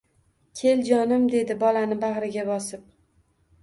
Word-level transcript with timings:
Kel, 0.61 0.81
jonim,— 0.87 1.29
dedi 1.35 1.59
bolani 1.67 2.01
bag‘riga 2.07 2.51
bosib. 2.53 2.93